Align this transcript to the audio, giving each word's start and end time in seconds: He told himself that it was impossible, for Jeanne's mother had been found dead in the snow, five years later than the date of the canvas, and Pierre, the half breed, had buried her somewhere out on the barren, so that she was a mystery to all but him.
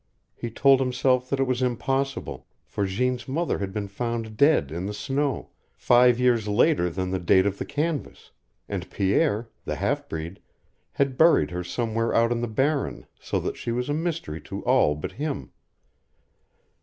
He 0.33 0.49
told 0.49 0.79
himself 0.79 1.29
that 1.29 1.39
it 1.39 1.43
was 1.43 1.61
impossible, 1.61 2.47
for 2.65 2.87
Jeanne's 2.87 3.27
mother 3.27 3.59
had 3.59 3.71
been 3.71 3.87
found 3.87 4.35
dead 4.35 4.71
in 4.71 4.87
the 4.87 4.95
snow, 4.95 5.51
five 5.75 6.19
years 6.19 6.47
later 6.47 6.89
than 6.89 7.11
the 7.11 7.19
date 7.19 7.45
of 7.45 7.59
the 7.59 7.65
canvas, 7.65 8.31
and 8.67 8.89
Pierre, 8.89 9.49
the 9.63 9.75
half 9.75 10.09
breed, 10.09 10.39
had 10.93 11.19
buried 11.19 11.51
her 11.51 11.63
somewhere 11.63 12.15
out 12.15 12.31
on 12.31 12.41
the 12.41 12.47
barren, 12.47 13.05
so 13.19 13.39
that 13.41 13.57
she 13.57 13.71
was 13.71 13.89
a 13.89 13.93
mystery 13.93 14.41
to 14.41 14.63
all 14.65 14.95
but 14.95 15.11
him. 15.11 15.51